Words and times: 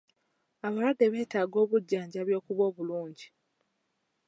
Abalwadde 0.65 1.05
beetaaga 1.13 1.57
obujjanjabi 1.63 2.31
okuba 2.39 2.63
obulungi. 2.69 3.27